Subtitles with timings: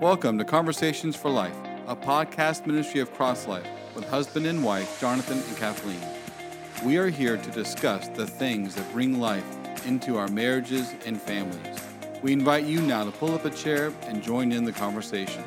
[0.00, 1.56] Welcome to Conversations for Life,
[1.86, 5.98] a podcast ministry of Cross Life with husband and wife Jonathan and Kathleen.
[6.84, 9.46] We are here to discuss the things that bring life
[9.86, 11.78] into our marriages and families.
[12.22, 15.42] We invite you now to pull up a chair and join in the conversation.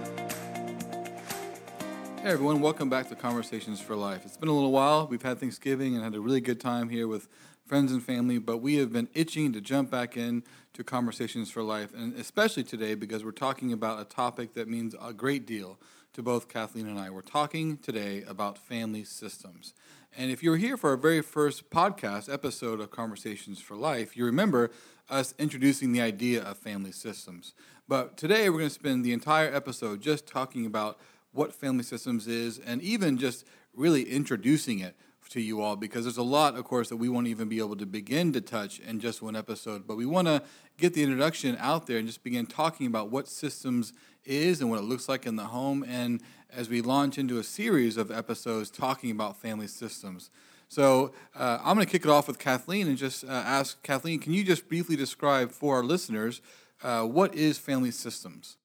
[2.23, 4.25] Hey everyone, welcome back to Conversations for Life.
[4.25, 5.05] It's been a little while.
[5.05, 7.27] We've had Thanksgiving and had a really good time here with
[7.69, 10.41] friends and family, but we have been itching to jump back in
[10.73, 14.96] to Conversations for Life, and especially today because we're talking about a topic that means
[15.00, 15.77] a great deal
[16.13, 17.11] to both Kathleen and I.
[17.11, 19.75] We're talking today about family systems.
[20.18, 24.18] And if you were here for our very first podcast episode of Conversations for Life,
[24.18, 24.71] you remember
[25.07, 27.54] us introducing the idea of family systems.
[27.88, 30.97] But today we're going to spend the entire episode just talking about
[31.33, 34.95] what family systems is and even just really introducing it
[35.30, 37.75] to you all because there's a lot, of course, that we won't even be able
[37.75, 39.88] to begin to touch in just one episode.
[39.88, 40.41] But we want to
[40.77, 43.94] get the introduction out there and just begin talking about what systems
[44.25, 45.85] is and what it looks like in the home.
[45.88, 50.30] And as we launch into a series of episodes talking about family systems.
[50.67, 54.19] So uh, I'm going to kick it off with Kathleen and just uh, ask Kathleen,
[54.19, 56.41] can you just briefly describe for our listeners
[56.83, 58.57] uh, what is family systems?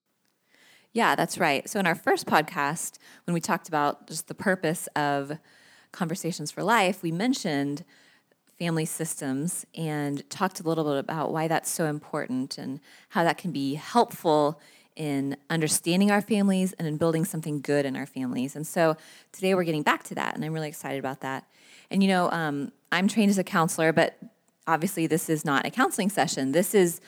[0.92, 1.69] Yeah, that's right.
[1.69, 5.33] So in our first podcast, when we talked about just the purpose of
[5.95, 7.84] Conversations for Life, we mentioned
[8.59, 13.39] family systems and talked a little bit about why that's so important and how that
[13.39, 14.61] can be helpful
[14.97, 18.55] in understanding our families and in building something good in our families.
[18.55, 18.97] And so
[19.33, 21.45] today we're getting back to that, and I'm really excited about that.
[21.91, 24.17] And you know, um, I'm trained as a counselor, but
[24.67, 26.53] obviously this is not a counseling session.
[26.53, 27.01] This is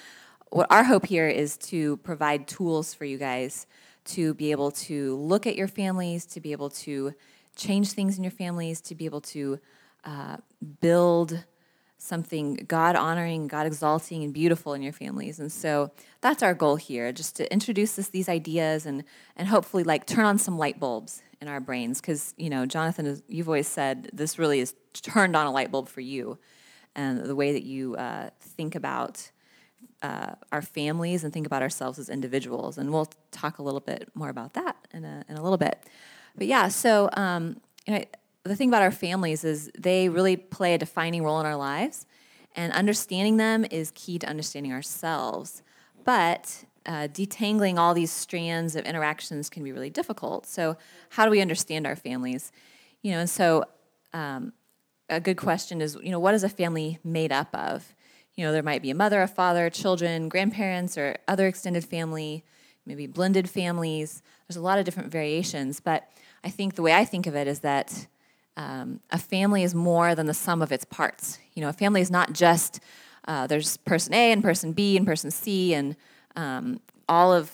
[0.50, 3.66] what our hope here is to provide tools for you guys
[4.04, 7.12] to be able to look at your families, to be able to
[7.56, 9.58] change things in your families, to be able to
[10.04, 10.36] uh,
[10.80, 11.44] build
[11.98, 15.40] something God honoring, God exalting, and beautiful in your families.
[15.40, 15.90] And so
[16.20, 19.04] that's our goal here, just to introduce this, these ideas and
[19.36, 22.00] and hopefully like turn on some light bulbs in our brains.
[22.00, 25.88] Because you know, Jonathan, you've always said this really is turned on a light bulb
[25.88, 26.38] for you,
[26.94, 29.30] and the way that you uh, think about.
[30.02, 34.08] Uh, our families and think about ourselves as individuals, and we'll talk a little bit
[34.14, 35.86] more about that in a, in a little bit.
[36.36, 38.04] But yeah, so um, you know,
[38.44, 42.06] the thing about our families is they really play a defining role in our lives,
[42.54, 45.62] and understanding them is key to understanding ourselves.
[46.04, 50.46] But uh, detangling all these strands of interactions can be really difficult.
[50.46, 50.76] So,
[51.10, 52.52] how do we understand our families?
[53.02, 53.64] You know, and so
[54.12, 54.52] um,
[55.08, 57.94] a good question is, you know, what is a family made up of?
[58.34, 62.44] You know, there might be a mother, a father, children, grandparents, or other extended family,
[62.84, 64.22] maybe blended families.
[64.46, 66.08] There's a lot of different variations, but
[66.46, 68.06] I think the way I think of it is that
[68.56, 71.40] um, a family is more than the sum of its parts.
[71.54, 72.78] You know, a family is not just
[73.26, 75.96] uh, there's person A and person B and person C, and
[76.36, 77.50] um, all of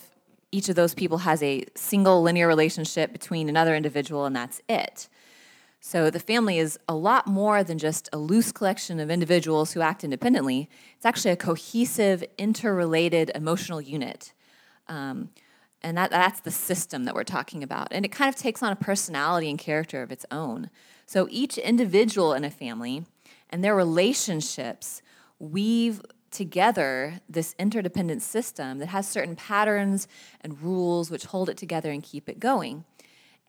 [0.51, 5.09] each of those people has a single linear relationship between another individual, and that's it.
[5.79, 9.81] So the family is a lot more than just a loose collection of individuals who
[9.81, 10.69] act independently.
[10.95, 14.33] It's actually a cohesive, interrelated emotional unit.
[14.87, 15.29] Um,
[15.83, 17.89] and that, that's the system that we're talking about.
[17.91, 20.69] And it kind of takes on a personality and character of its own.
[21.05, 23.05] So each individual in a family
[23.49, 25.01] and their relationships
[25.39, 26.01] weave
[26.31, 30.07] together this interdependent system that has certain patterns
[30.41, 32.85] and rules which hold it together and keep it going.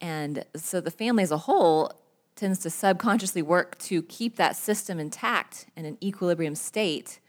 [0.00, 1.92] And so the family as a whole
[2.36, 7.20] tends to subconsciously work to keep that system intact in an equilibrium state,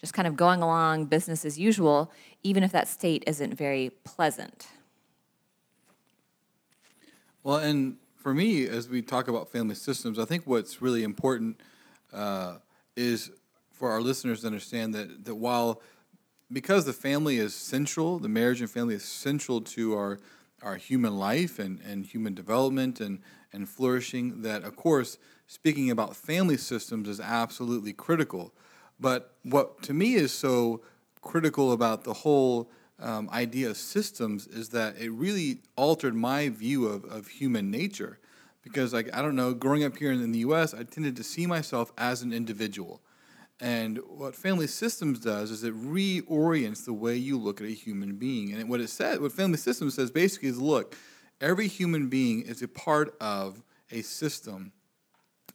[0.00, 2.10] just kind of going along business as usual,
[2.42, 4.68] even if that state isn't very pleasant.
[7.42, 11.60] Well, and for me, as we talk about family systems, I think what's really important
[12.12, 12.56] uh,
[12.96, 13.30] is
[13.72, 15.80] for our listeners to understand that that while
[16.52, 20.18] because the family is central, the marriage and family is central to our
[20.62, 23.20] our human life and, and human development and,
[23.52, 28.52] and flourishing, that of course speaking about family systems is absolutely critical.
[29.00, 30.82] But what to me is so
[31.22, 36.86] critical about the whole um, idea of systems is that it really altered my view
[36.86, 38.18] of, of human nature.
[38.62, 41.46] Because, like, I don't know, growing up here in the US, I tended to see
[41.46, 43.00] myself as an individual.
[43.58, 48.16] And what family systems does is it reorients the way you look at a human
[48.16, 48.52] being.
[48.52, 50.96] And what it says, what family systems says basically is look,
[51.40, 54.72] every human being is a part of a system.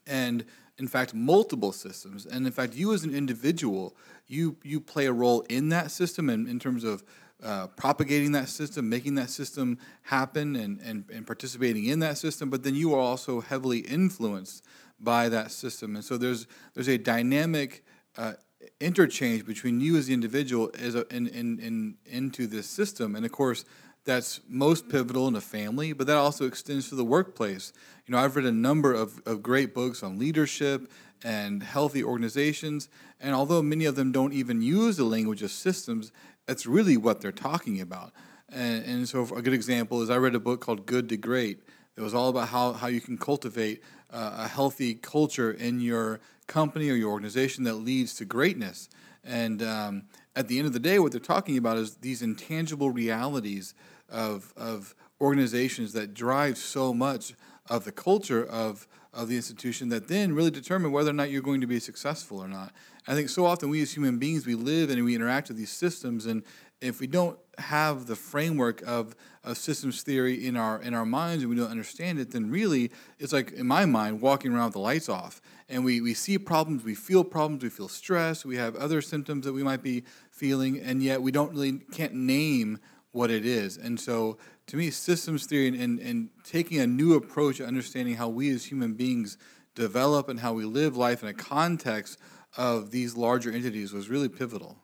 [0.05, 0.45] And
[0.77, 2.25] in fact, multiple systems.
[2.25, 3.95] And in fact, you as an individual,
[4.27, 7.03] you, you play a role in that system in, in terms of
[7.43, 12.49] uh, propagating that system, making that system happen, and, and, and participating in that system,
[12.49, 14.63] but then you are also heavily influenced
[14.99, 15.95] by that system.
[15.95, 17.83] And so there's, there's a dynamic
[18.17, 18.33] uh,
[18.79, 23.15] interchange between you as the individual as a, in, in, in, into this system.
[23.15, 23.65] And of course,
[24.05, 27.73] that's most pivotal in a family, but that also extends to the workplace.
[28.05, 30.89] You know, I've read a number of, of great books on leadership
[31.23, 32.87] and healthy organizations,
[33.19, 36.11] and although many of them don't even use the language of systems,
[36.45, 38.13] that's really what they're talking about.
[38.49, 41.59] And, and so, a good example is I read a book called Good to Great.
[41.97, 43.81] It was all about how, how you can cultivate
[44.11, 48.87] uh, a healthy culture in your company or your organization that leads to greatness.
[49.23, 50.03] And um,
[50.35, 53.73] at the end of the day, what they're talking about is these intangible realities
[54.09, 57.33] of, of organizations that drive so much
[57.69, 61.41] of the culture of, of the institution that then really determine whether or not you're
[61.41, 62.71] going to be successful or not.
[63.07, 65.71] I think so often we as human beings, we live and we interact with these
[65.71, 66.43] systems, and
[66.81, 71.43] if we don't have the framework of, of systems theory in our in our minds
[71.43, 74.73] and we don't understand it, then really it's like in my mind walking around with
[74.73, 75.41] the lights off.
[75.69, 79.45] And we, we see problems, we feel problems, we feel stress, we have other symptoms
[79.45, 82.79] that we might be feeling, and yet we don't really can't name
[83.15, 83.77] what it is.
[83.77, 88.15] And so to me, systems theory and, and, and taking a new approach to understanding
[88.15, 89.37] how we as human beings
[89.73, 92.19] develop and how we live life in a context
[92.57, 94.77] of these larger entities was really pivotal.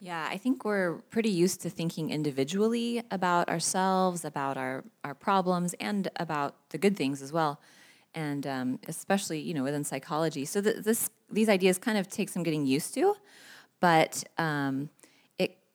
[0.00, 5.74] Yeah, I think we're pretty used to thinking individually about ourselves, about our, our problems,
[5.74, 7.60] and about the good things as well.
[8.14, 10.44] And um, especially, you know, within psychology.
[10.44, 13.14] So th- this, these ideas kind of take some getting used to,
[13.80, 14.90] but um,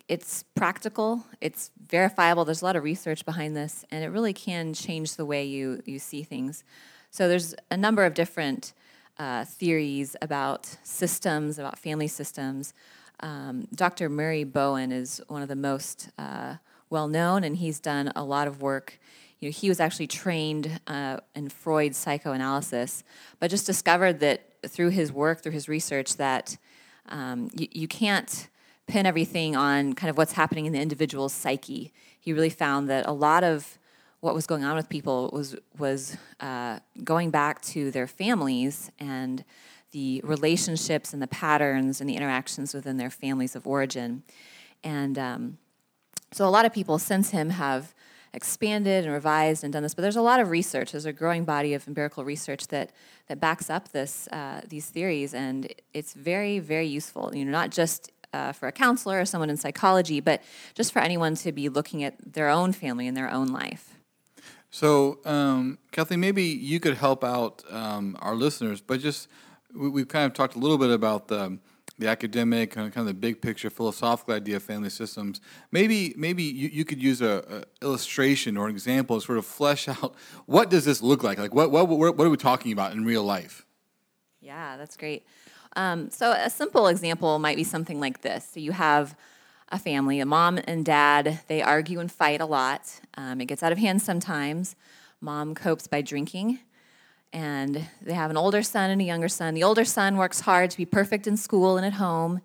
[0.08, 2.46] it's practical, it's verifiable.
[2.46, 5.82] There's a lot of research behind this, and it really can change the way you,
[5.86, 6.64] you see things.
[7.12, 8.74] So there's a number of different
[9.20, 12.74] uh, theories about systems, about family systems.
[13.20, 14.10] Um, Dr.
[14.10, 16.56] Murray Bowen is one of the most uh,
[16.90, 19.00] well known, and he's done a lot of work.
[19.40, 23.04] You know, he was actually trained uh, in Freud's psychoanalysis,
[23.40, 26.58] but just discovered that through his work, through his research, that
[27.10, 28.48] um, you, you can't
[28.88, 31.94] pin everything on kind of what's happening in the individual's psyche.
[32.20, 33.78] He really found that a lot of
[34.22, 39.44] what was going on with people was was uh, going back to their families and
[39.92, 44.24] the relationships and the patterns and the interactions within their families of origin.
[44.84, 45.58] And um,
[46.34, 47.94] so a lot of people since him have
[48.34, 50.92] expanded and revised and done this, but there's a lot of research.
[50.92, 52.92] There's a growing body of empirical research that
[53.28, 57.36] that backs up this uh, these theories, and it's very very useful.
[57.36, 60.42] You know, not just uh, for a counselor or someone in psychology, but
[60.76, 63.98] just for anyone to be looking at their own family and their own life.
[64.70, 69.28] So, um, Kathleen, maybe you could help out um, our listeners, but just
[69.74, 71.58] we, have kind of talked a little bit about the,
[71.98, 75.40] the academic and kind of the big picture philosophical idea of family systems.
[75.72, 79.46] Maybe maybe you, you could use a, a illustration or an example to sort of
[79.46, 80.16] flesh out
[80.46, 81.38] what does this look like?
[81.38, 83.66] Like what, what, what are we talking about in real life?
[84.42, 85.26] Yeah, that's great.
[85.78, 88.50] Um, so a simple example might be something like this.
[88.52, 89.16] So you have
[89.70, 93.00] a family, a mom and dad, they argue and fight a lot.
[93.16, 94.76] Um, it gets out of hand sometimes.
[95.22, 96.60] Mom copes by drinking
[97.32, 99.54] and they have an older son and a younger son.
[99.54, 102.42] The older son works hard to be perfect in school and at home.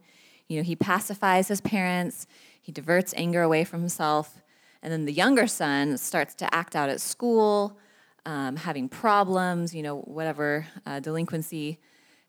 [0.48, 2.26] You know, he pacifies his parents,
[2.60, 4.42] he diverts anger away from himself.
[4.82, 7.78] And then the younger son starts to act out at school,
[8.26, 11.78] um, having problems, you know, whatever uh, delinquency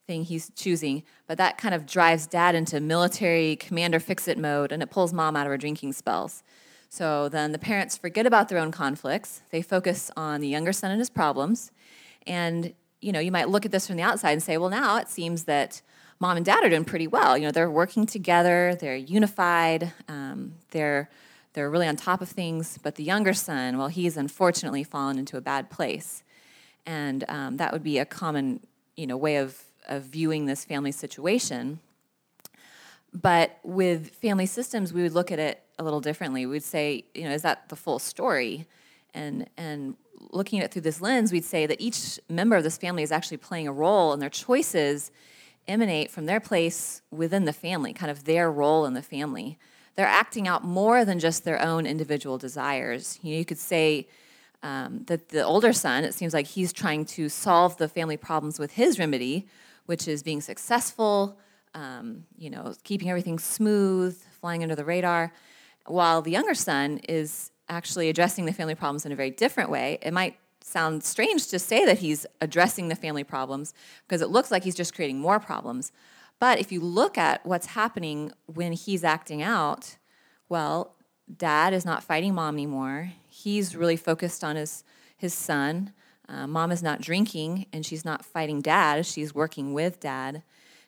[0.08, 1.04] thing he's choosing.
[1.28, 5.14] But that kind of drives dad into military commander fix it mode and it pulls
[5.14, 6.44] mom out of her drinking spells.
[6.90, 9.42] So then the parents forget about their own conflicts.
[9.50, 11.72] They focus on the younger son and his problems.
[12.28, 14.98] And you know, you might look at this from the outside and say, well, now
[14.98, 15.82] it seems that
[16.20, 17.38] mom and dad are doing pretty well.
[17.38, 21.10] You know, they're working together, they're unified, um, they're
[21.52, 22.80] they're really on top of things.
[22.82, 26.24] But the younger son, well, he's unfortunately fallen into a bad place,
[26.86, 28.62] and um, that would be a common
[28.96, 31.80] you know way of of viewing this family situation.
[33.14, 36.46] But with family systems, we would look at it a little differently.
[36.46, 38.68] We'd say, you know, is that the full story?
[39.14, 39.96] And and
[40.32, 43.12] looking at it through this lens, we'd say that each member of this family is
[43.12, 45.12] actually playing a role, and their choices
[45.68, 49.58] emanate from their place within the family, kind of their role in the family.
[49.96, 53.20] They're acting out more than just their own individual desires.
[53.22, 54.08] You know, you could say
[54.64, 58.58] um, that the older son, it seems like he's trying to solve the family problems
[58.60, 59.48] with his remedy,
[59.86, 61.38] which is being successful,
[61.74, 65.34] um, you know, keeping everything smooth, flying under the radar,
[65.86, 69.98] while the younger son is actually addressing the family problems in a very different way.
[70.02, 73.74] It might sound strange to say that he's addressing the family problems
[74.08, 75.92] because it looks like he's just creating more problems.
[76.40, 79.98] But if you look at what's happening when he's acting out,
[80.50, 80.96] well,
[81.38, 83.12] dad is not fighting mom anymore.
[83.30, 84.84] He's really focused on his,
[85.16, 85.94] his son.
[86.28, 90.44] Uh, mom is not drinking and she's not fighting dad, she's working with dad.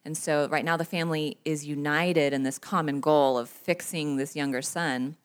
[0.05, 4.35] And so right now the family is united in this common goal of fixing this
[4.35, 5.17] younger son.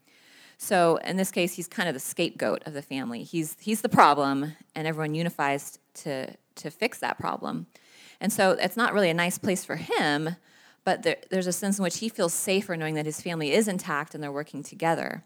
[0.56, 3.22] So in this case, he's kind of the scapegoat of the family.
[3.22, 7.66] He's he's the problem, and everyone unifies to to fix that problem.
[8.20, 10.36] And so it's not really a nice place for him,
[10.84, 13.68] but there, there's a sense in which he feels safer knowing that his family is
[13.68, 15.24] intact and they're working together.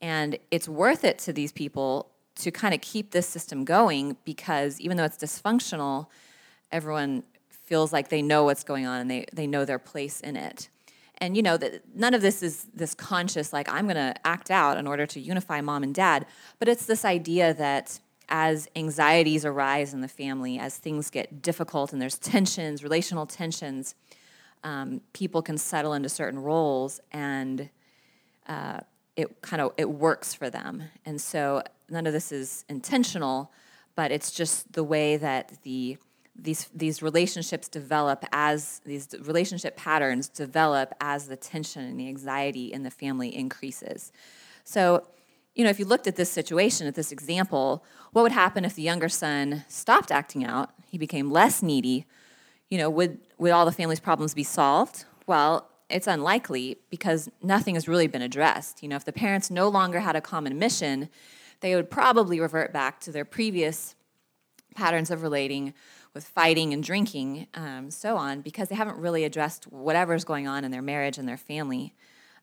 [0.00, 4.80] And it's worth it to these people to kind of keep this system going because
[4.80, 6.06] even though it's dysfunctional,
[6.70, 10.36] everyone feels like they know what's going on and they, they know their place in
[10.36, 10.68] it.
[11.18, 14.50] And you know that none of this is this conscious like I'm going to act
[14.50, 16.26] out in order to unify mom and dad,
[16.58, 21.92] but it's this idea that as anxieties arise in the family, as things get difficult
[21.92, 23.94] and there's tensions, relational tensions,
[24.62, 27.70] um, people can settle into certain roles and
[28.46, 28.80] uh,
[29.16, 30.82] it kind of it works for them.
[31.06, 33.52] And so none of this is intentional,
[33.94, 35.98] but it's just the way that the
[36.38, 42.72] these these relationships develop as these relationship patterns develop as the tension and the anxiety
[42.72, 44.12] in the family increases.
[44.64, 45.06] So,
[45.54, 48.74] you know, if you looked at this situation, at this example, what would happen if
[48.74, 50.70] the younger son stopped acting out?
[50.86, 52.06] He became less needy.
[52.68, 55.06] You know, would would all the family's problems be solved?
[55.26, 58.82] Well, it's unlikely because nothing has really been addressed.
[58.82, 61.08] You know, if the parents no longer had a common mission,
[61.60, 63.94] they would probably revert back to their previous
[64.74, 65.74] patterns of relating
[66.14, 70.64] with fighting and drinking, um, so on, because they haven't really addressed whatever's going on
[70.64, 71.94] in their marriage and their family.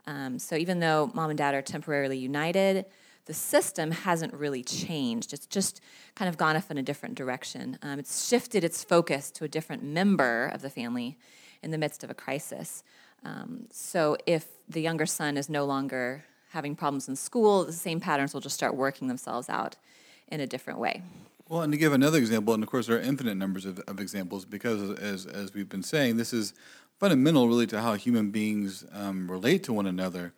[0.06, 2.86] Um, so even though mom and dad are temporarily united,
[3.26, 5.34] the system hasn't really changed.
[5.34, 5.82] It's just
[6.14, 7.80] kind of gone off in a different direction.
[7.82, 11.18] Um, it's shifted its focus to a different member of the family
[11.62, 12.84] in the midst of a crisis.
[13.24, 18.00] Um, so if the younger son is no longer having problems in school, the same
[18.00, 19.76] patterns will just start working themselves out
[20.28, 21.02] in a different way.
[21.50, 24.00] Well, and to give another example, and of course there are infinite numbers of, of
[24.00, 26.54] examples because, as, as we've been saying, this is
[27.00, 30.32] fundamental really to how human beings um, relate to one another.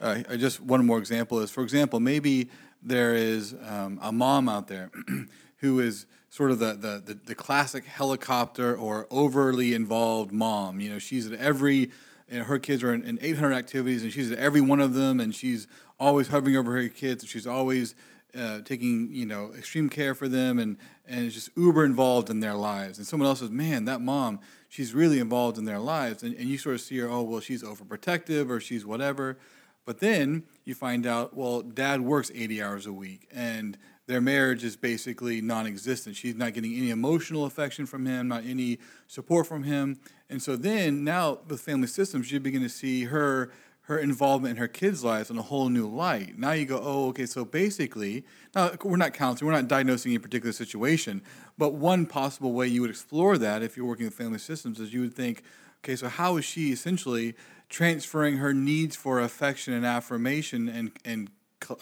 [0.00, 2.50] Uh, just one more example is, for example, maybe
[2.82, 4.90] there is um, a mom out there
[5.58, 10.80] who is sort of the, the, the, the, classic helicopter or overly involved mom.
[10.80, 11.90] You know, she's at every,
[12.38, 15.20] know, her kids are in, in 800 activities and she's at every one of them
[15.20, 15.66] and she's
[15.98, 17.22] always hovering over her kids.
[17.22, 17.94] And she's always
[18.36, 22.54] uh, taking you know extreme care for them and and just uber involved in their
[22.54, 26.34] lives and someone else says man that mom she's really involved in their lives and,
[26.36, 29.36] and you sort of see her oh well she's overprotective or she's whatever
[29.84, 33.76] but then you find out well dad works 80 hours a week and
[34.10, 38.78] their marriage is basically non-existent she's not getting any emotional affection from him not any
[39.06, 39.98] support from him
[40.28, 43.50] and so then now with family systems you begin to see her
[43.90, 46.38] her involvement in her kids' lives in a whole new light.
[46.38, 48.24] Now you go, oh, okay, so basically,
[48.54, 51.22] now we're not counseling, we're not diagnosing any particular situation,
[51.58, 54.94] but one possible way you would explore that if you're working with family systems is
[54.94, 55.42] you would think,
[55.82, 57.34] okay, so how is she essentially
[57.68, 61.28] transferring her needs for affection and affirmation and, and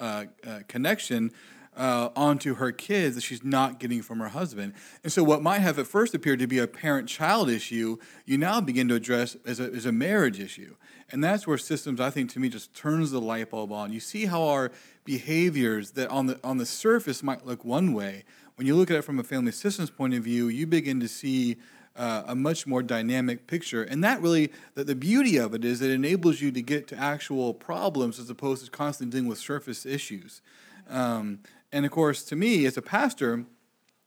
[0.01, 1.31] uh, uh, connection
[1.79, 4.75] uh, onto her kids that she's not getting from her husband.
[5.05, 8.37] And so, what might have at first appeared to be a parent child issue, you
[8.37, 10.75] now begin to address as a, as a marriage issue.
[11.11, 13.93] And that's where systems, I think, to me, just turns the light bulb on.
[13.93, 14.73] You see how our
[15.05, 18.25] behaviors that on the, on the surface might look one way,
[18.57, 21.09] when you look at it from a family systems point of view, you begin to
[21.09, 21.57] see.
[21.97, 23.83] Uh, a much more dynamic picture.
[23.83, 26.97] And that really, the, the beauty of it is it enables you to get to
[26.97, 30.41] actual problems as opposed to constantly dealing with surface issues.
[30.89, 31.41] Um,
[31.73, 33.45] and of course, to me, as a pastor,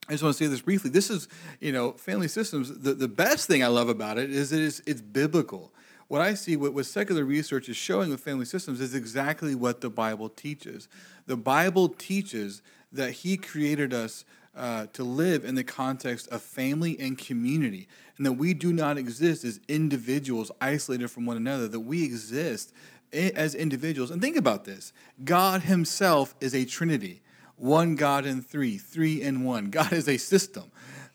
[0.08, 0.90] I just want to say this briefly.
[0.90, 1.28] This is,
[1.60, 2.76] you know, family systems.
[2.76, 5.72] The, the best thing I love about it is it is it's biblical
[6.12, 9.80] what I see, what, what secular research is showing with family systems is exactly what
[9.80, 10.86] the Bible teaches.
[11.24, 12.60] The Bible teaches
[12.92, 17.88] that He created us uh, to live in the context of family and community,
[18.18, 22.74] and that we do not exist as individuals isolated from one another, that we exist
[23.10, 24.10] as individuals.
[24.10, 24.92] And think about this
[25.24, 27.22] God Himself is a Trinity
[27.56, 29.70] one God in three, three in one.
[29.70, 30.70] God is a system,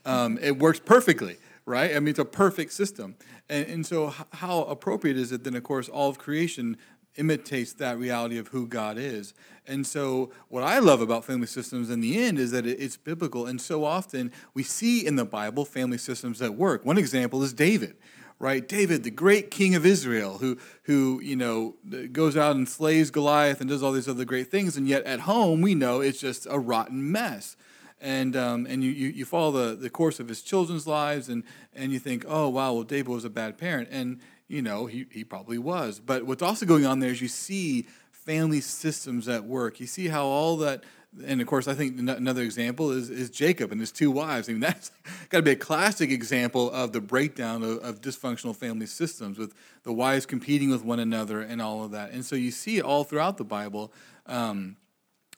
[0.06, 1.98] um, it works perfectly right?
[1.98, 3.16] I mean, it's a perfect system.
[3.50, 6.78] And, and so, how appropriate is it then, of course, all of creation
[7.18, 9.34] imitates that reality of who God is.
[9.66, 13.46] And so, what I love about family systems in the end is that it's biblical.
[13.46, 16.86] And so often we see in the Bible family systems that work.
[16.86, 17.98] One example is David,
[18.40, 18.68] right?
[18.68, 21.76] David, the great king of Israel, who, who you know,
[22.12, 24.78] goes out and slays Goliath and does all these other great things.
[24.78, 27.56] And yet at home, we know it's just a rotten mess
[28.00, 31.44] and um, and you, you, you follow the, the course of his children's lives and
[31.74, 35.08] and you think oh wow well David was a bad parent and you know he,
[35.12, 39.46] he probably was but what's also going on there is you see family systems at
[39.46, 40.84] work you see how all that
[41.26, 44.50] and of course, I think another example is, is Jacob and his two wives.
[44.50, 44.92] I mean, that's
[45.30, 49.54] got to be a classic example of the breakdown of, of, dysfunctional family systems with
[49.84, 52.12] the wives competing with one another and all of that.
[52.12, 53.92] And so you see all throughout the Bible.
[54.26, 54.78] Um,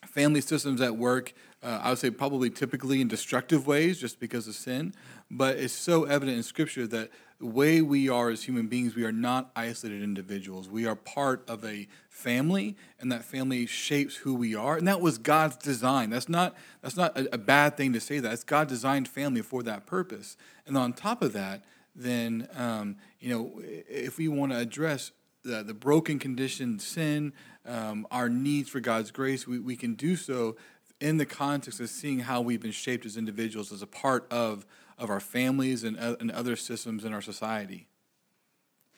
[0.06, 4.48] family systems at work, uh, I would say probably typically in destructive ways just because
[4.48, 4.94] of sin,
[5.32, 9.06] but it's so evident in Scripture that the way we are as human beings, we
[9.06, 10.70] are not isolated individuals.
[10.70, 14.76] We are part of a family, and that family shapes who we are.
[14.76, 16.10] And that was God's design.
[16.10, 18.34] That's not that's not a, a bad thing to say that.
[18.34, 20.36] It's God designed family for that purpose.
[20.68, 21.64] And on top of that,
[21.96, 25.12] then um, you know if we want to address
[25.44, 27.32] the, the broken condition, sin,
[27.66, 30.58] um, our needs for God's grace, we, we can do so
[31.00, 34.66] in the context of seeing how we've been shaped as individuals as a part of
[35.00, 37.88] of our families and, uh, and other systems in our society.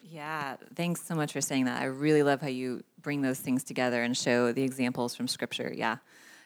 [0.02, 1.80] Yeah, thanks so much for saying that.
[1.80, 5.72] I really love how you bring those things together and show the examples from Scripture.
[5.74, 5.98] Yeah,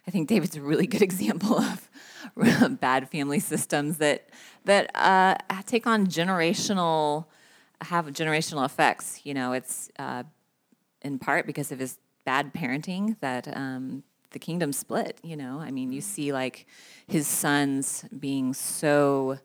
[0.06, 1.90] I think David's a really good example of
[2.80, 4.28] bad family systems that
[4.64, 5.36] that uh,
[5.66, 7.26] take on generational
[7.80, 9.20] have generational effects.
[9.24, 10.24] You know, it's uh,
[11.02, 14.02] in part because of his bad parenting that um,
[14.36, 15.18] the kingdom split.
[15.22, 16.66] You know, I mean, you see like
[17.06, 19.38] his sons being so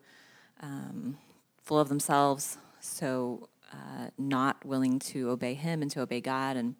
[0.60, 1.16] um,
[1.62, 6.58] full of themselves, so uh, not willing to obey him and to obey God.
[6.58, 6.74] And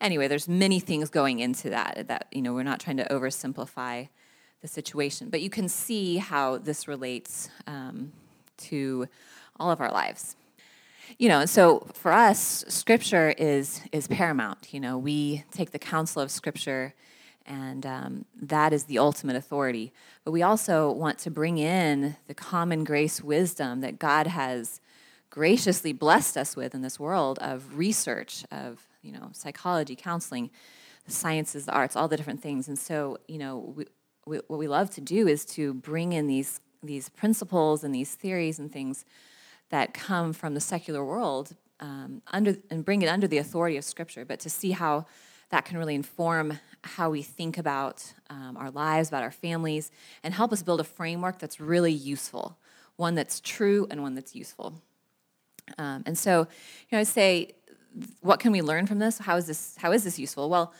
[0.00, 2.08] anyway, there's many things going into that.
[2.08, 4.08] That you know, we're not trying to oversimplify
[4.62, 8.12] the situation, but you can see how this relates um,
[8.68, 9.08] to
[9.60, 10.36] all of our lives
[11.18, 16.22] you know so for us scripture is is paramount you know we take the counsel
[16.22, 16.94] of scripture
[17.46, 19.92] and um, that is the ultimate authority.
[20.24, 24.80] But we also want to bring in the common grace wisdom that God has
[25.30, 30.50] graciously blessed us with in this world of research, of you know psychology, counseling,
[31.06, 32.68] the sciences, the arts, all the different things.
[32.68, 33.84] And so you know we,
[34.26, 38.14] we, what we love to do is to bring in these these principles and these
[38.14, 39.04] theories and things
[39.70, 43.84] that come from the secular world um, under and bring it under the authority of
[43.84, 45.06] Scripture, but to see how
[45.52, 49.90] that can really inform how we think about um, our lives, about our families,
[50.24, 52.56] and help us build a framework that's really useful,
[52.96, 54.80] one that's true and one that's useful.
[55.76, 57.52] Um, and so, you know, I say,
[58.22, 59.18] what can we learn from this?
[59.18, 59.76] How is this?
[59.76, 60.48] How is this useful?
[60.48, 60.72] Well,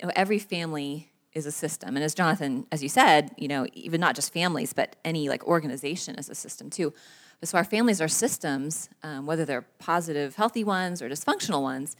[0.00, 3.66] you know, every family is a system, and as Jonathan, as you said, you know,
[3.74, 6.94] even not just families, but any like organization is a system too.
[7.42, 11.94] So our families are systems, um, whether they're positive, healthy ones or dysfunctional ones.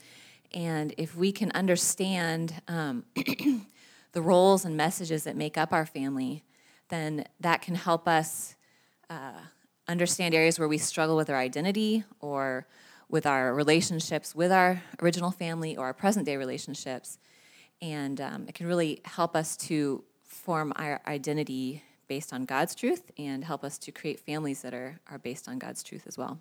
[0.55, 3.05] And if we can understand um,
[4.13, 6.45] the roles and messages that make up our family,
[6.89, 8.55] then that can help us
[9.11, 9.33] uh,
[9.89, 12.67] understand areas where we struggle with our identity or
[13.09, 17.19] with our relationships with our original family or our present day relationships.
[17.83, 23.11] And um, it can really help us to form our identity based on God's truth
[23.19, 26.39] and help us to create families that are, are based on God's truth as well.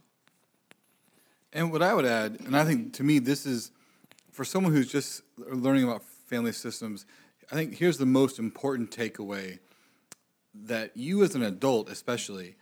[1.51, 3.71] And what I would add, and I think to me this is
[4.33, 7.05] for someone who's just learning about family systems,
[7.51, 9.59] I think here's the most important takeaway
[10.55, 12.55] that you as an adult, especially,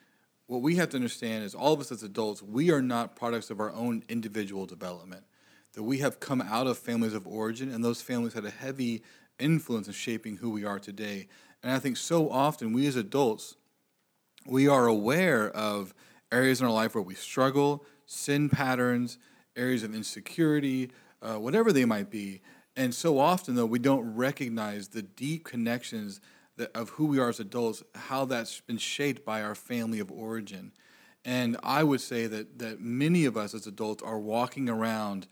[0.47, 3.49] what we have to understand is all of us as adults, we are not products
[3.49, 5.23] of our own individual development.
[5.73, 9.01] That we have come out of families of origin, and those families had a heavy
[9.39, 11.29] influence in shaping who we are today.
[11.63, 13.55] And I think so often we as adults,
[14.45, 15.93] we are aware of
[16.33, 19.17] areas in our life where we struggle, sin patterns,
[19.55, 22.41] areas of insecurity, uh, whatever they might be.
[22.75, 26.21] And so often, though, we don't recognize the deep connections
[26.57, 30.11] that, of who we are as adults, how that's been shaped by our family of
[30.11, 30.71] origin.
[31.23, 35.27] And I would say that, that many of us as adults are walking around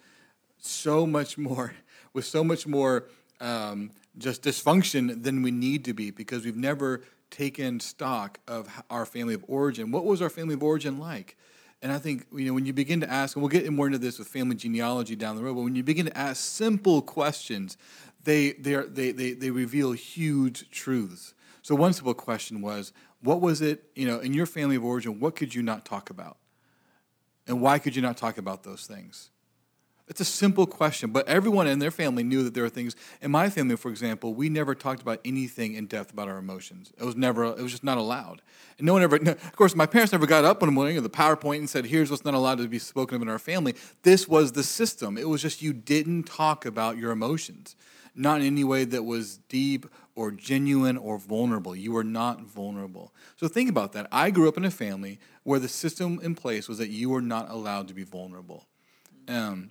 [0.60, 1.74] so much more,
[2.14, 3.06] with so much more
[3.40, 9.06] um, just dysfunction than we need to be because we've never taken stock of our
[9.06, 9.92] family of origin.
[9.92, 11.38] What was our family of origin like?
[11.82, 13.98] And I think you know when you begin to ask, and we'll get more into
[13.98, 17.78] this with family genealogy down the road, but when you begin to ask simple questions,
[18.24, 21.34] they they are, they, they they reveal huge truths.
[21.62, 25.20] So one simple question was, what was it you know in your family of origin?
[25.20, 26.38] What could you not talk about,
[27.48, 29.30] and why could you not talk about those things?
[30.10, 32.96] It's a simple question, but everyone in their family knew that there were things.
[33.22, 36.92] In my family, for example, we never talked about anything in depth about our emotions.
[36.98, 38.42] It was never, it was just not allowed.
[38.80, 41.12] And no one ever, of course, my parents never got up one morning of the
[41.12, 43.76] PowerPoint and said, here's what's not allowed to be spoken of in our family.
[44.02, 45.16] This was the system.
[45.16, 47.76] It was just you didn't talk about your emotions,
[48.16, 51.76] not in any way that was deep or genuine or vulnerable.
[51.76, 53.14] You were not vulnerable.
[53.36, 54.08] So think about that.
[54.12, 57.22] I grew up in a family where the system in place was that you were
[57.22, 58.66] not allowed to be vulnerable.
[59.28, 59.70] Um,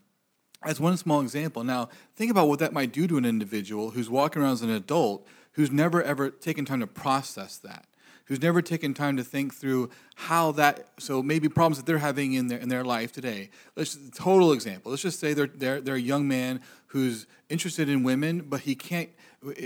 [0.64, 1.64] as one small example.
[1.64, 4.70] Now, think about what that might do to an individual who's walking around as an
[4.70, 7.86] adult who's never ever taken time to process that
[8.28, 12.34] who's never taken time to think through how that so maybe problems that they're having
[12.34, 15.96] in their in their life today let's total example let's just say they're they're, they're
[15.96, 19.08] a young man who's interested in women but he can't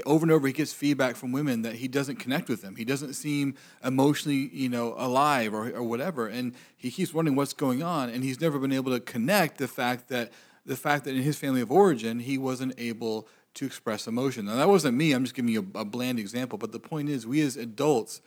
[0.07, 2.85] over and over he gets feedback from women that he doesn't connect with them he
[2.85, 7.83] doesn't seem emotionally you know alive or, or whatever and he keeps wondering what's going
[7.83, 10.31] on and he's never been able to connect the fact that
[10.65, 14.57] the fact that in his family of origin he wasn't able to express emotion now
[14.57, 17.27] that wasn't me i'm just giving you a, a bland example but the point is
[17.27, 18.21] we as adults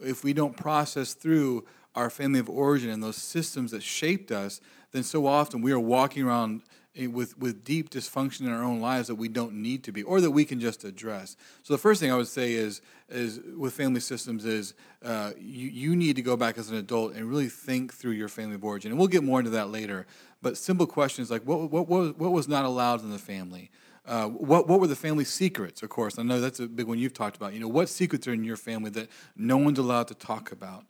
[0.00, 4.60] if we don't process through our family of origin and those systems that shaped us,
[4.92, 6.62] then so often we are walking around
[7.10, 10.20] with, with deep dysfunction in our own lives that we don't need to be or
[10.20, 11.36] that we can just address.
[11.62, 14.72] So the first thing I would say is, is with family systems is
[15.04, 18.28] uh, you, you need to go back as an adult and really think through your
[18.28, 18.92] family of origin.
[18.92, 20.06] And we'll get more into that later.
[20.42, 23.70] But simple questions like what, what, what, what was not allowed in the family?
[24.06, 25.82] Uh, what what were the family secrets?
[25.82, 27.54] Of course, I know that's a big one you've talked about.
[27.54, 30.84] You know, what secrets are in your family that no one's allowed to talk about?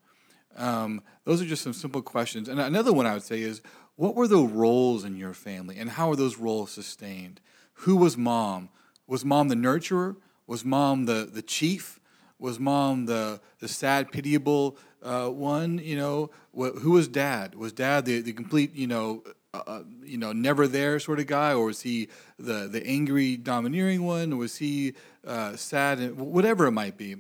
[0.57, 2.49] Um, those are just some simple questions.
[2.49, 3.63] And another one I would say is,
[3.95, 7.41] what were the roles in your family, and how are those roles sustained?
[7.81, 8.69] Who was mom?
[9.07, 10.17] Was mom the nurturer?
[10.47, 11.99] Was mom the the chief?
[12.39, 14.77] Was mom the the sad, pitiable
[15.07, 15.79] uh, one?
[15.79, 17.55] You know, wh- who was dad?
[17.55, 19.23] Was dad the the complete you know
[19.57, 23.37] uh, uh, you know, never there sort of guy, or was he the the angry,
[23.37, 24.95] domineering one, or was he
[25.27, 27.17] uh, sad, and whatever it might be.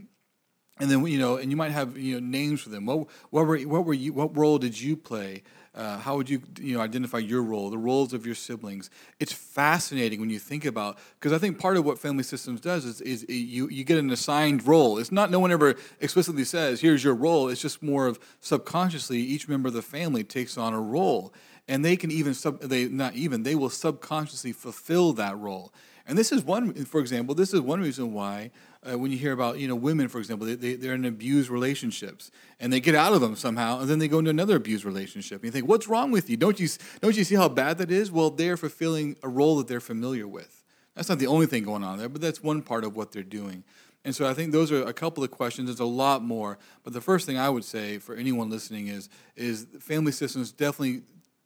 [0.78, 2.84] And then you know, and you might have you know names for them.
[2.84, 4.12] What what were what were you?
[4.12, 5.42] What role did you play?
[5.76, 8.88] Uh, how would you you know identify your role, the roles of your siblings?
[9.20, 12.84] It's fascinating when you think about because I think part of what family systems does
[12.84, 14.98] is is you you get an assigned role.
[14.98, 17.48] It's not no one ever explicitly says here's your role.
[17.48, 21.34] It's just more of subconsciously each member of the family takes on a role
[21.68, 25.72] and they can even sub they not even they will subconsciously fulfill that role
[26.06, 28.50] and this is one for example this is one reason why
[28.82, 31.50] uh, when you hear about you know women for example they, they, they're in abused
[31.50, 34.84] relationships and they get out of them somehow and then they go into another abused
[34.84, 35.38] relationship.
[35.42, 36.36] And you think what's wrong with you?
[36.36, 36.68] Don't you
[37.00, 38.10] don't you see how bad that is?
[38.10, 40.64] Well they're fulfilling a role that they're familiar with.
[40.94, 43.22] That's not the only thing going on there but that's one part of what they're
[43.22, 43.64] doing.
[44.04, 45.66] And so I think those are a couple of questions.
[45.66, 49.08] There's a lot more, but the first thing I would say for anyone listening is
[49.34, 51.02] is family systems definitely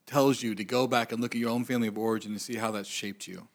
[0.06, 2.56] tells you to go back and look at your own family of origin and see
[2.56, 3.46] how that's shaped you.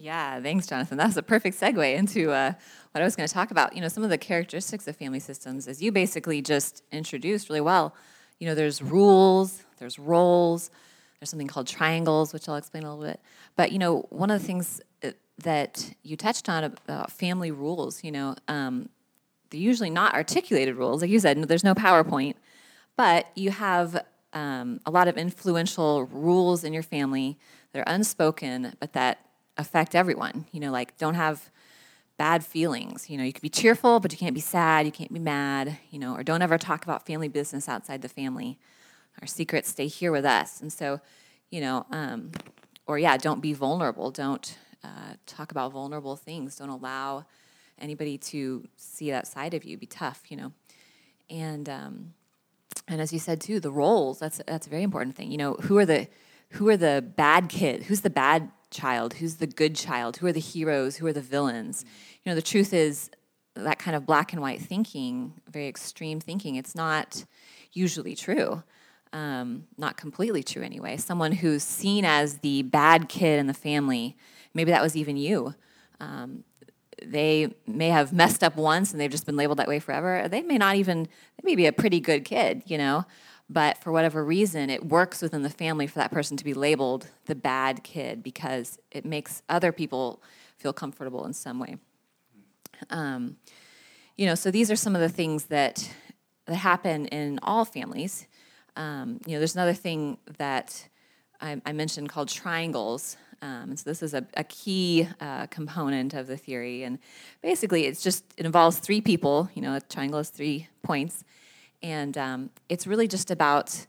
[0.00, 0.96] Yeah, thanks, Jonathan.
[0.96, 2.54] That's a perfect segue into uh,
[2.92, 3.74] what I was going to talk about.
[3.74, 7.60] You know, some of the characteristics of family systems, as you basically just introduced really
[7.60, 7.94] well.
[8.38, 10.70] You know, there's rules, there's roles,
[11.18, 13.20] there's something called triangles, which I'll explain a little bit.
[13.56, 15.10] But you know, one of the things uh,
[15.42, 18.88] that you touched on about family rules, you know, um,
[19.50, 21.42] they're usually not articulated rules, like you said.
[21.42, 22.36] There's no PowerPoint,
[22.96, 27.36] but you have um, a lot of influential rules in your family
[27.72, 29.18] that are unspoken, but that
[29.60, 30.46] affect everyone.
[30.52, 31.50] You know, like don't have
[32.16, 33.08] bad feelings.
[33.08, 35.78] You know, you can be cheerful, but you can't be sad, you can't be mad,
[35.90, 38.58] you know, or don't ever talk about family business outside the family.
[39.20, 40.60] Our secrets stay here with us.
[40.60, 41.00] And so,
[41.50, 42.32] you know, um,
[42.86, 44.10] or yeah, don't be vulnerable.
[44.10, 46.56] Don't uh, talk about vulnerable things.
[46.56, 47.24] Don't allow
[47.78, 49.78] anybody to see that side of you.
[49.78, 50.52] Be tough, you know.
[51.30, 52.14] And um,
[52.88, 55.30] and as you said too, the roles that's that's a very important thing.
[55.30, 56.08] You know, who are the
[56.50, 57.84] who are the bad kid?
[57.84, 59.14] Who's the bad child?
[59.14, 60.18] Who's the good child?
[60.18, 60.96] Who are the heroes?
[60.96, 61.84] Who are the villains?
[62.24, 63.10] You know, the truth is
[63.54, 67.24] that kind of black and white thinking, very extreme thinking, it's not
[67.72, 68.62] usually true.
[69.12, 70.96] Um, not completely true anyway.
[70.96, 74.16] Someone who's seen as the bad kid in the family,
[74.54, 75.54] maybe that was even you.
[75.98, 76.44] Um,
[77.02, 80.28] they may have messed up once and they've just been labeled that way forever.
[80.28, 83.04] They may not even, they may be a pretty good kid, you know,
[83.50, 87.08] but for whatever reason, it works within the family for that person to be labeled
[87.26, 90.22] the bad kid because it makes other people
[90.56, 91.76] feel comfortable in some way.
[92.90, 93.36] Um,
[94.16, 95.92] you know, so these are some of the things that
[96.46, 98.26] that happen in all families.
[98.76, 100.88] Um, you know, there's another thing that
[101.40, 103.16] I, I mentioned called triangles.
[103.42, 106.98] Um, so this is a, a key uh, component of the theory, and
[107.42, 109.50] basically, it's just it involves three people.
[109.54, 111.24] You know, a triangle has three points,
[111.82, 113.86] and um, it's really just about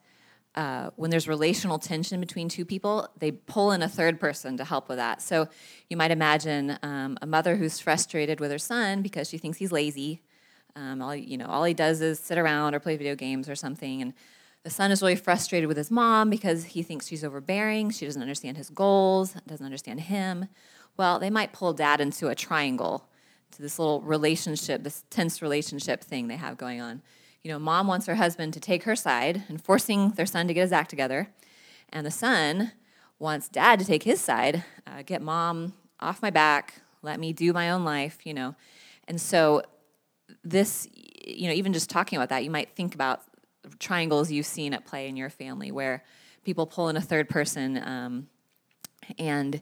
[0.56, 4.66] uh, when there's relational tension between two people, they pull in a third person to
[4.66, 5.22] help with that.
[5.22, 5.48] So
[5.90, 9.72] you might imagine um, a mother who's frustrated with her son because she thinks he's
[9.72, 10.22] lazy.
[10.76, 13.56] Um, all you know, all he does is sit around or play video games or
[13.56, 14.14] something, and
[14.64, 17.90] the son is really frustrated with his mom because he thinks she's overbearing.
[17.90, 20.48] She doesn't understand his goals, doesn't understand him.
[20.98, 23.08] Well, they might pull dad into a triangle,
[23.52, 27.02] to this little relationship, this tense relationship thing they have going on.
[27.44, 30.54] You know, mom wants her husband to take her side and forcing their son to
[30.54, 31.30] get his act together.
[31.90, 32.72] And the son
[33.20, 37.54] wants dad to take his side, uh, get mom off my back, let me do
[37.54, 38.56] my own life, you know.
[39.08, 39.64] And so,
[40.44, 40.88] this,
[41.26, 43.22] you know, even just talking about that, you might think about
[43.80, 46.04] triangles you've seen at play in your family where
[46.44, 48.28] people pull in a third person um,
[49.18, 49.62] and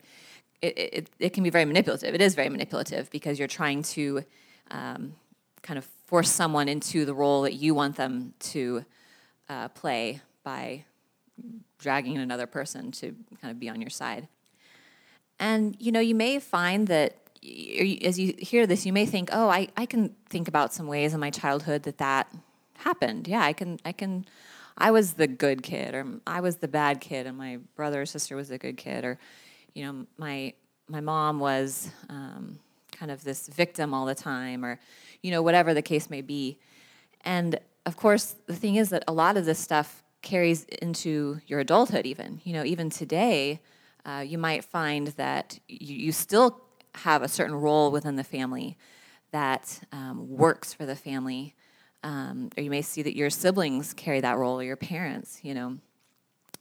[0.61, 2.13] it, it, it, can be very manipulative.
[2.13, 4.23] It is very manipulative because you're trying to
[4.71, 5.15] um,
[5.61, 8.83] kind of force someone into the role that you want them to
[9.47, 10.83] uh, play by
[11.77, 14.27] dragging in another person to kind of be on your side.
[15.39, 17.17] And you know, you may find that
[18.03, 21.13] as you hear this, you may think, "Oh, I, I can think about some ways
[21.13, 22.33] in my childhood that that
[22.79, 23.27] happened.
[23.27, 24.25] Yeah, I can I can
[24.79, 28.07] I was the good kid or I was the bad kid and my brother or
[28.07, 29.19] sister was the good kid or
[29.75, 30.53] you know, my
[30.87, 32.57] my mom was um,
[32.99, 34.79] kind of this victim all the time or
[35.21, 36.57] you know, whatever the case may be.
[37.21, 41.59] And of course, the thing is that a lot of this stuff carries into your
[41.59, 42.41] adulthood even.
[42.43, 43.61] You know, even today,
[44.05, 46.61] uh, you might find that you, you, still
[46.95, 48.77] have a certain role within the family
[49.31, 51.55] that um, works for the family.
[52.03, 55.53] Um, or you may see that your siblings carry that role or your parents, you
[55.53, 55.77] know.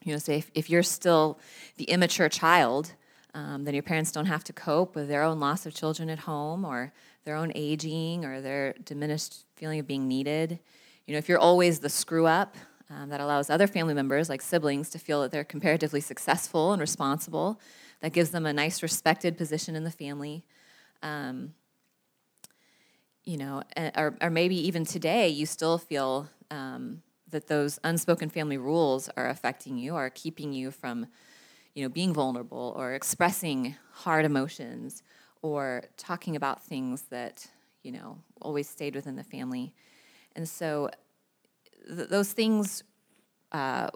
[0.05, 1.38] You know, say if, if you're still
[1.77, 2.94] the immature child,
[3.35, 6.21] um, then your parents don't have to cope with their own loss of children at
[6.21, 6.93] home or
[7.25, 10.59] their own aging or their diminished feeling of being needed.
[11.07, 12.57] You know, if you're always the screw up,
[12.91, 16.81] um, that allows other family members, like siblings, to feel that they're comparatively successful and
[16.81, 17.61] responsible.
[18.01, 20.45] That gives them a nice, respected position in the family.
[21.03, 21.55] Um,
[23.25, 23.62] you know,
[23.95, 29.29] or, or maybe even today, you still feel um, that those unspoken family rules are
[29.29, 31.09] affecting you, are keeping you from,
[31.79, 35.05] you know, being vulnerable or expressing hard emotions
[35.43, 37.47] or talking about things that,
[37.85, 39.73] you know, always stayed within the family.
[40.35, 40.91] And so
[41.87, 42.83] th- those things
[43.53, 43.91] uh,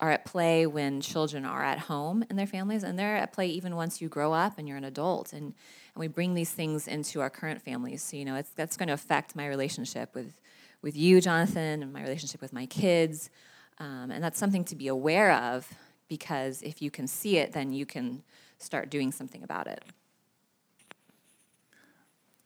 [0.00, 3.46] are at play when children are at home in their families, and they're at play
[3.46, 5.32] even once you grow up and you're an adult.
[5.32, 5.54] And, and
[5.94, 8.02] we bring these things into our current families.
[8.02, 10.40] So, you know, it's, that's going to affect my relationship with,
[10.82, 13.30] with you, Jonathan, and my relationship with my kids.
[13.78, 15.72] Um, and that's something to be aware of
[16.08, 18.22] because if you can see it, then you can
[18.58, 19.84] start doing something about it.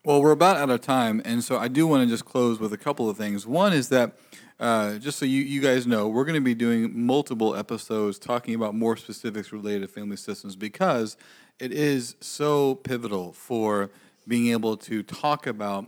[0.04, 2.72] Well, we're about out of time, and so I do want to just close with
[2.72, 3.46] a couple of things.
[3.46, 4.18] One is that,
[4.58, 8.56] uh, just so you, you guys know, we're going to be doing multiple episodes talking
[8.56, 11.16] about more specifics related to family systems because
[11.60, 13.90] it is so pivotal for
[14.26, 15.86] being able to talk about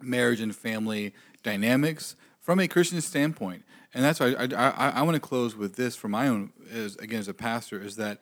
[0.00, 3.63] marriage and family dynamics from a Christian standpoint.
[3.94, 6.96] And that's why I, I, I want to close with this for my own, as,
[6.96, 8.18] again, as a pastor, is that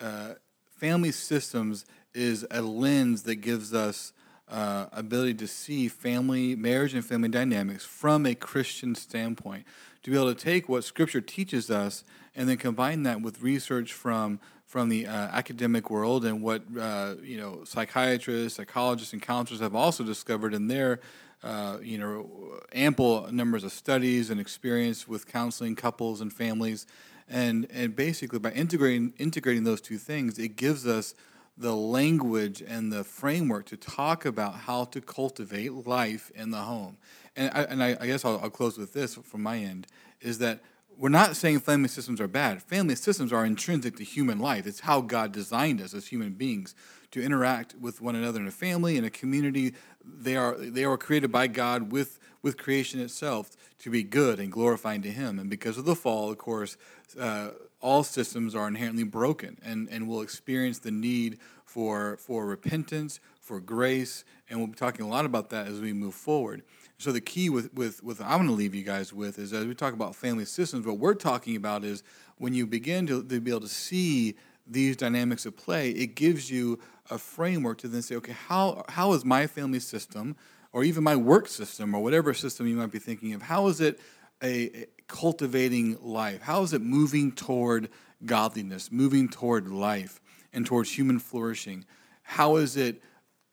[0.00, 0.34] uh,
[0.76, 4.12] family systems is a lens that gives us
[4.48, 9.66] uh, ability to see family, marriage, and family dynamics from a Christian standpoint.
[10.04, 12.04] To be able to take what Scripture teaches us
[12.34, 17.14] and then combine that with research from from the uh, academic world and what uh,
[17.22, 21.00] you know psychiatrists, psychologists, and counselors have also discovered in their
[21.42, 26.86] uh, you know ample numbers of studies and experience with counseling couples and families,
[27.28, 31.14] and and basically by integrating integrating those two things, it gives us
[31.56, 36.96] the language and the framework to talk about how to cultivate life in the home.
[37.34, 39.88] And I, and I, I guess I'll, I'll, close with this from my end
[40.20, 40.60] is that
[40.98, 42.60] we're not saying family systems are bad.
[42.60, 44.66] Family systems are intrinsic to human life.
[44.66, 46.74] It's how God designed us as human beings
[47.12, 49.74] to interact with one another in a family, in a community.
[50.04, 54.50] They are, they are created by God with, with creation itself to be good and
[54.50, 55.38] glorifying to Him.
[55.38, 56.76] And because of the fall, of course,
[57.18, 63.20] uh, all systems are inherently broken and, and will experience the need for, for repentance,
[63.40, 66.62] for grace, and we'll be talking a lot about that as we move forward.
[67.00, 69.66] So the key with, with, with I'm going to leave you guys with is as
[69.66, 72.02] we talk about family systems, what we're talking about is
[72.38, 74.34] when you begin to, to be able to see
[74.66, 79.12] these dynamics at play, it gives you a framework to then say, okay, how, how
[79.12, 80.34] is my family system
[80.72, 83.80] or even my work system or whatever system you might be thinking of, how is
[83.80, 84.00] it
[84.42, 86.42] a, a cultivating life?
[86.42, 87.90] How is it moving toward
[88.26, 90.20] godliness, moving toward life
[90.52, 91.84] and towards human flourishing?
[92.22, 93.00] How is it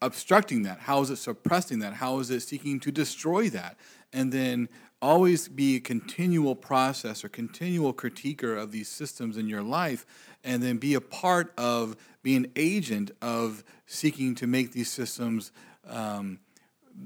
[0.01, 0.79] obstructing that?
[0.81, 1.95] How is it suppressing that?
[1.95, 3.77] How is it seeking to destroy that?
[4.13, 4.69] And then
[5.01, 10.05] always be a continual process or continual critiquer of these systems in your life
[10.43, 15.51] and then be a part of be an agent of seeking to make these systems
[15.87, 16.39] um,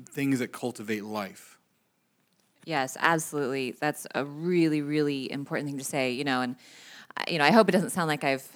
[0.07, 1.59] things that cultivate life
[2.69, 3.71] Yes, absolutely.
[3.79, 6.55] That's a really, really important thing to say, you know, and,
[7.27, 8.47] you know, I hope it doesn't sound like I've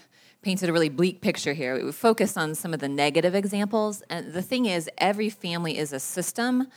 [0.43, 1.83] painted a really bleak picture here.
[1.83, 4.03] We focused on some of the negative examples.
[4.09, 6.67] And the thing is, every family is a system,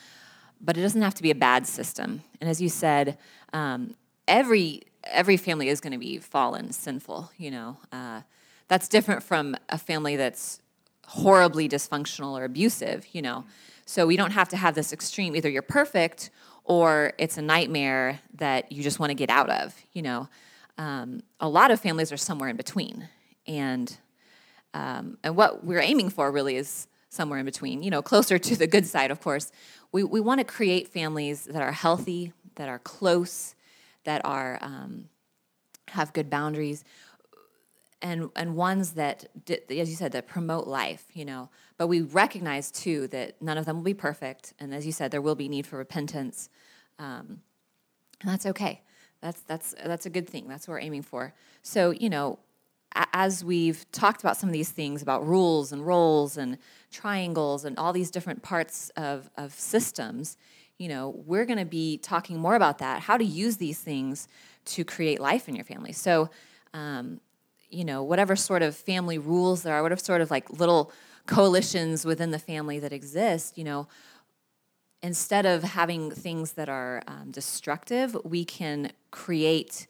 [0.61, 2.23] but it doesn't have to be a bad system.
[2.41, 3.19] And as you said,
[3.53, 3.95] um,
[4.27, 7.31] every every family is going to be fallen, sinful.
[7.37, 8.23] You know, uh,
[8.69, 10.61] that's different from a family that's
[11.07, 13.07] horribly dysfunctional or abusive.
[13.13, 13.45] You know,
[13.87, 15.37] So we don't have to have this extreme.
[15.37, 16.31] Either you're perfect
[16.65, 19.75] or it's a nightmare that you just want to get out of.
[19.93, 20.29] You know,
[20.77, 23.09] um, a lot of families are somewhere in between,
[23.47, 23.97] and
[24.75, 27.83] um, and what we're aiming for really is somewhere in between.
[27.83, 29.51] You know, closer to the good side, of course.
[29.93, 33.55] We we want to create families that are healthy, that are close,
[34.05, 35.09] that are um,
[35.89, 36.85] have good boundaries
[38.03, 42.71] and and ones that as you said that promote life you know but we recognize
[42.71, 45.49] too that none of them will be perfect and as you said there will be
[45.49, 46.49] need for repentance
[46.99, 47.41] um,
[48.21, 48.83] and that's okay
[49.21, 51.33] that's that's that's a good thing that's what we're aiming for
[51.63, 52.39] so you know
[53.13, 56.59] as we've talked about some of these things about rules and roles and
[56.91, 60.37] triangles and all these different parts of, of systems
[60.79, 64.29] you know we're going to be talking more about that how to use these things
[64.67, 65.93] to create life in your family.
[65.93, 66.29] So
[66.75, 67.21] um,
[67.71, 70.93] you know, whatever sort of family rules there are, whatever sort of like little
[71.27, 73.89] coalitions within the family that exist, you know,
[75.03, 79.87] instead of having things that are um, destructive, we can create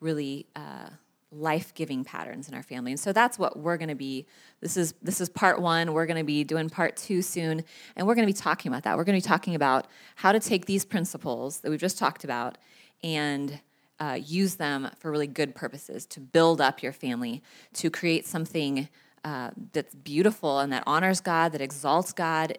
[0.00, 0.88] really uh,
[1.32, 2.90] life-giving patterns in our family.
[2.90, 4.26] And so that's what we're going to be.
[4.60, 5.92] This is this is part one.
[5.92, 7.64] We're going to be doing part two soon,
[7.96, 8.96] and we're going to be talking about that.
[8.96, 12.24] We're going to be talking about how to take these principles that we've just talked
[12.24, 12.58] about
[13.02, 13.60] and
[14.00, 17.42] uh, use them for really good purposes to build up your family,
[17.74, 18.88] to create something
[19.24, 22.58] uh, that's beautiful and that honors God, that exalts God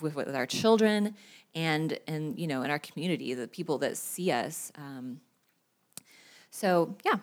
[0.00, 1.14] with, with, our children
[1.54, 4.72] and and you know in our community, the people that see us.
[4.76, 5.20] Um,
[6.50, 7.18] so yeah.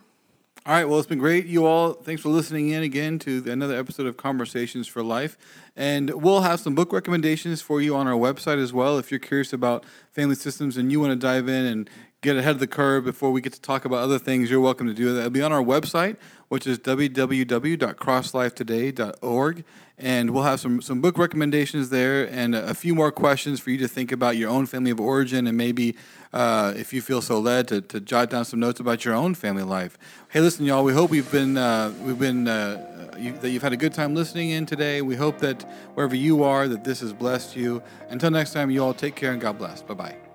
[0.66, 0.88] All right.
[0.88, 1.94] Well, it's been great, you all.
[1.94, 5.38] Thanks for listening in again to another episode of Conversations for Life.
[5.78, 8.98] And we'll have some book recommendations for you on our website as well.
[8.98, 11.90] If you're curious about family systems and you want to dive in and
[12.22, 14.88] get ahead of the curve before we get to talk about other things, you're welcome
[14.88, 15.20] to do that.
[15.20, 16.18] It'll be on our website,
[16.50, 19.64] which is www.crosslifetoday.org.
[20.02, 23.78] And we'll have some, some book recommendations there and a, few more questions for you
[23.80, 25.98] to think about your own family of origin and maybe,
[26.32, 29.36] uh, if you feel so led, to, to jot down some notes about your own
[29.36, 29.98] family life.
[30.30, 33.74] Hey, listen, y'all, we hope we've been, uh, we've been uh, you, that you've had
[33.74, 35.02] a good time listening in today.
[35.02, 35.64] We hope that
[35.96, 37.84] wherever you are, that this has blessed you.
[38.10, 39.82] Until next time, you all take care and God bless.
[39.82, 40.29] Bye-bye.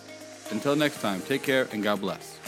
[0.50, 2.39] Until next time, take care and God bless.